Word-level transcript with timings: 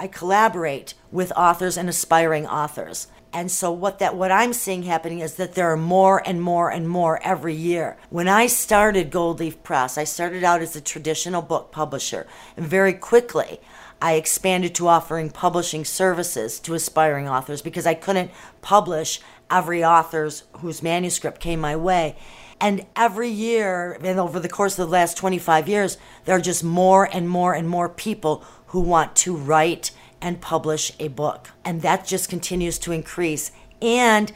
I 0.00 0.06
collaborate 0.06 0.94
with 1.12 1.30
authors 1.36 1.76
and 1.76 1.86
aspiring 1.86 2.46
authors. 2.46 3.08
And 3.34 3.50
so 3.50 3.70
what 3.70 3.98
that 3.98 4.16
what 4.16 4.32
I'm 4.32 4.54
seeing 4.54 4.84
happening 4.84 5.18
is 5.18 5.34
that 5.34 5.52
there 5.52 5.70
are 5.70 5.76
more 5.76 6.26
and 6.26 6.40
more 6.40 6.70
and 6.70 6.88
more 6.88 7.20
every 7.22 7.54
year. 7.54 7.98
When 8.08 8.26
I 8.26 8.46
started 8.46 9.10
Gold 9.10 9.40
Leaf 9.40 9.62
Press, 9.62 9.98
I 9.98 10.04
started 10.04 10.42
out 10.42 10.62
as 10.62 10.74
a 10.74 10.80
traditional 10.80 11.42
book 11.42 11.70
publisher, 11.70 12.26
and 12.56 12.66
very 12.66 12.94
quickly 12.94 13.60
I 14.00 14.14
expanded 14.14 14.74
to 14.76 14.88
offering 14.88 15.28
publishing 15.28 15.84
services 15.84 16.58
to 16.60 16.72
aspiring 16.72 17.28
authors 17.28 17.60
because 17.60 17.86
I 17.86 17.92
couldn't 17.92 18.30
publish 18.62 19.20
every 19.50 19.84
author's 19.84 20.44
whose 20.60 20.82
manuscript 20.82 21.42
came 21.42 21.60
my 21.60 21.76
way. 21.76 22.16
And 22.60 22.84
every 22.94 23.30
year, 23.30 23.98
and 24.02 24.20
over 24.20 24.38
the 24.38 24.48
course 24.48 24.78
of 24.78 24.86
the 24.86 24.92
last 24.92 25.16
25 25.16 25.66
years, 25.66 25.96
there 26.26 26.36
are 26.36 26.40
just 26.40 26.62
more 26.62 27.08
and 27.10 27.26
more 27.28 27.54
and 27.54 27.66
more 27.66 27.88
people 27.88 28.44
who 28.70 28.80
want 28.80 29.14
to 29.16 29.36
write 29.36 29.90
and 30.20 30.40
publish 30.40 30.92
a 30.98 31.08
book. 31.08 31.50
And 31.64 31.82
that 31.82 32.06
just 32.06 32.28
continues 32.28 32.78
to 32.80 32.92
increase. 32.92 33.52
And 33.82 34.32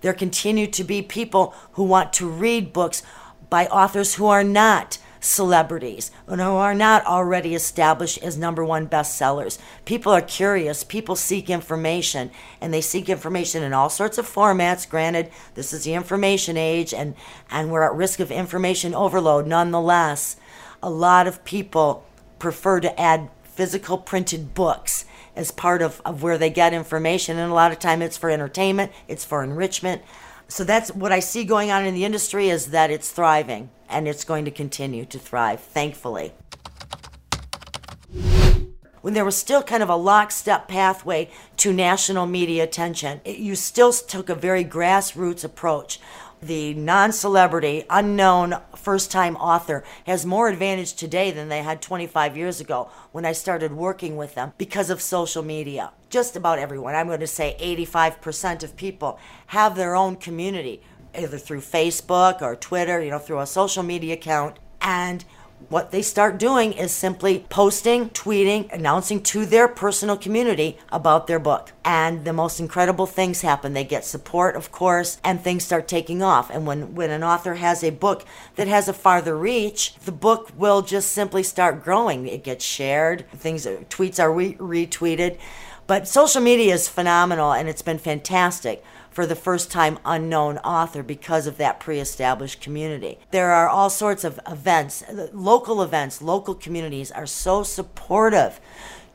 there 0.00 0.12
continue 0.12 0.66
to 0.68 0.84
be 0.84 1.02
people 1.02 1.54
who 1.72 1.84
want 1.84 2.12
to 2.14 2.28
read 2.28 2.72
books 2.72 3.02
by 3.48 3.66
authors 3.66 4.14
who 4.14 4.26
are 4.26 4.44
not 4.44 4.98
celebrities 5.20 6.10
and 6.26 6.40
who 6.40 6.48
are 6.48 6.74
not 6.74 7.04
already 7.06 7.54
established 7.54 8.22
as 8.22 8.36
number 8.36 8.64
one 8.64 8.88
bestsellers. 8.88 9.58
People 9.84 10.12
are 10.12 10.20
curious, 10.20 10.84
people 10.84 11.16
seek 11.16 11.50
information, 11.50 12.30
and 12.60 12.72
they 12.72 12.80
seek 12.80 13.08
information 13.08 13.62
in 13.62 13.72
all 13.72 13.88
sorts 13.88 14.18
of 14.18 14.28
formats. 14.28 14.88
Granted, 14.88 15.30
this 15.54 15.72
is 15.72 15.84
the 15.84 15.94
information 15.94 16.56
age 16.56 16.92
and, 16.92 17.14
and 17.50 17.70
we're 17.70 17.82
at 17.82 17.94
risk 17.94 18.20
of 18.20 18.30
information 18.30 18.94
overload. 18.94 19.46
Nonetheless, 19.46 20.36
a 20.82 20.90
lot 20.90 21.26
of 21.26 21.44
people 21.44 22.04
prefer 22.38 22.80
to 22.80 23.00
add 23.00 23.30
physical 23.56 23.96
printed 23.96 24.54
books 24.54 25.06
as 25.34 25.50
part 25.50 25.80
of, 25.82 26.00
of 26.04 26.22
where 26.22 26.38
they 26.38 26.50
get 26.50 26.74
information. 26.74 27.38
And 27.38 27.50
a 27.50 27.54
lot 27.54 27.72
of 27.72 27.78
time 27.78 28.02
it's 28.02 28.16
for 28.16 28.30
entertainment, 28.30 28.92
it's 29.08 29.24
for 29.24 29.42
enrichment. 29.42 30.02
So 30.46 30.62
that's 30.62 30.94
what 30.94 31.10
I 31.10 31.20
see 31.20 31.42
going 31.42 31.70
on 31.70 31.84
in 31.84 31.94
the 31.94 32.04
industry 32.04 32.50
is 32.50 32.66
that 32.66 32.90
it's 32.90 33.10
thriving 33.10 33.70
and 33.88 34.06
it's 34.06 34.24
going 34.24 34.44
to 34.44 34.50
continue 34.50 35.04
to 35.06 35.18
thrive, 35.18 35.60
thankfully. 35.60 36.32
When 39.00 39.14
there 39.14 39.24
was 39.24 39.36
still 39.36 39.62
kind 39.62 39.82
of 39.82 39.88
a 39.88 39.96
lockstep 39.96 40.68
pathway 40.68 41.30
to 41.58 41.72
national 41.72 42.26
media 42.26 42.64
attention, 42.64 43.20
it, 43.24 43.38
you 43.38 43.54
still 43.54 43.92
took 43.92 44.28
a 44.28 44.34
very 44.34 44.64
grassroots 44.64 45.44
approach 45.44 46.00
the 46.40 46.74
non 46.74 47.12
celebrity, 47.12 47.84
unknown 47.88 48.56
first 48.74 49.10
time 49.10 49.36
author 49.36 49.84
has 50.04 50.26
more 50.26 50.48
advantage 50.48 50.94
today 50.94 51.30
than 51.30 51.48
they 51.48 51.62
had 51.62 51.80
25 51.82 52.36
years 52.36 52.60
ago 52.60 52.90
when 53.12 53.24
I 53.24 53.32
started 53.32 53.72
working 53.72 54.16
with 54.16 54.34
them 54.34 54.52
because 54.58 54.90
of 54.90 55.00
social 55.00 55.42
media. 55.42 55.92
Just 56.10 56.36
about 56.36 56.58
everyone, 56.58 56.94
I'm 56.94 57.06
going 57.06 57.20
to 57.20 57.26
say 57.26 57.56
85% 57.60 58.62
of 58.62 58.76
people 58.76 59.18
have 59.48 59.76
their 59.76 59.96
own 59.96 60.16
community, 60.16 60.82
either 61.16 61.38
through 61.38 61.60
Facebook 61.60 62.42
or 62.42 62.54
Twitter, 62.56 63.02
you 63.02 63.10
know, 63.10 63.18
through 63.18 63.40
a 63.40 63.46
social 63.46 63.82
media 63.82 64.14
account. 64.14 64.58
And 64.80 65.24
what 65.68 65.90
they 65.90 66.02
start 66.02 66.38
doing 66.38 66.72
is 66.72 66.92
simply 66.92 67.44
posting, 67.48 68.10
tweeting, 68.10 68.72
announcing 68.72 69.22
to 69.22 69.44
their 69.44 69.66
personal 69.66 70.16
community 70.16 70.78
about 70.90 71.26
their 71.26 71.38
book. 71.38 71.72
And 71.84 72.24
the 72.24 72.32
most 72.32 72.60
incredible 72.60 73.06
things 73.06 73.40
happen. 73.40 73.72
They 73.72 73.84
get 73.84 74.04
support, 74.04 74.54
of 74.54 74.70
course, 74.70 75.18
and 75.24 75.40
things 75.40 75.64
start 75.64 75.88
taking 75.88 76.22
off. 76.22 76.50
And 76.50 76.66
when, 76.66 76.94
when 76.94 77.10
an 77.10 77.24
author 77.24 77.54
has 77.54 77.82
a 77.82 77.90
book 77.90 78.24
that 78.54 78.68
has 78.68 78.88
a 78.88 78.92
farther 78.92 79.36
reach, 79.36 79.94
the 80.04 80.12
book 80.12 80.52
will 80.56 80.82
just 80.82 81.12
simply 81.12 81.42
start 81.42 81.82
growing. 81.82 82.26
It 82.28 82.44
gets 82.44 82.64
shared, 82.64 83.28
things, 83.32 83.66
tweets 83.66 84.22
are 84.22 84.32
re- 84.32 84.54
retweeted. 84.54 85.38
But 85.86 86.08
social 86.08 86.40
media 86.40 86.74
is 86.74 86.88
phenomenal 86.88 87.52
and 87.52 87.68
it's 87.68 87.82
been 87.82 87.98
fantastic 87.98 88.84
for 89.16 89.24
the 89.24 89.34
first 89.34 89.70
time 89.70 89.98
unknown 90.04 90.58
author 90.58 91.02
because 91.02 91.46
of 91.46 91.56
that 91.56 91.80
pre 91.80 91.98
established 91.98 92.60
community. 92.60 93.18
There 93.30 93.50
are 93.50 93.66
all 93.66 93.88
sorts 93.88 94.24
of 94.24 94.38
events, 94.46 95.02
uh, 95.04 95.28
local 95.32 95.80
events, 95.80 96.20
local 96.20 96.54
communities 96.54 97.10
are 97.10 97.24
so 97.24 97.62
supportive 97.62 98.60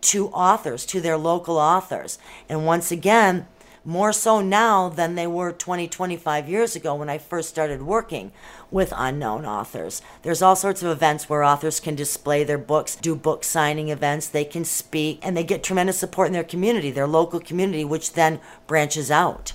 to 0.00 0.28
authors, 0.28 0.86
to 0.86 1.02
their 1.02 1.18
local 1.18 1.58
authors. 1.58 2.18
And 2.48 2.64
once 2.64 2.90
again, 2.90 3.46
more 3.84 4.10
so 4.10 4.40
now 4.40 4.88
than 4.88 5.16
they 5.16 5.26
were 5.26 5.52
20, 5.52 5.86
25 5.86 6.48
years 6.48 6.74
ago 6.74 6.94
when 6.94 7.10
I 7.10 7.18
first 7.18 7.50
started 7.50 7.82
working 7.82 8.32
with 8.70 8.94
unknown 8.96 9.44
authors. 9.44 10.00
There's 10.22 10.40
all 10.40 10.56
sorts 10.56 10.82
of 10.82 10.90
events 10.90 11.28
where 11.28 11.44
authors 11.44 11.78
can 11.78 11.94
display 11.94 12.42
their 12.42 12.56
books, 12.56 12.96
do 12.96 13.14
book 13.14 13.44
signing 13.44 13.90
events, 13.90 14.28
they 14.28 14.46
can 14.46 14.64
speak, 14.64 15.18
and 15.22 15.36
they 15.36 15.44
get 15.44 15.62
tremendous 15.62 15.98
support 15.98 16.28
in 16.28 16.32
their 16.32 16.42
community, 16.42 16.90
their 16.90 17.06
local 17.06 17.38
community, 17.38 17.84
which 17.84 18.14
then 18.14 18.40
branches 18.66 19.10
out. 19.10 19.52